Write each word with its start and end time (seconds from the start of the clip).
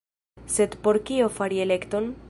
Sed 0.53 0.79
por 0.87 0.99
kio 1.11 1.29
fari 1.37 1.65
elekton? 1.67 2.13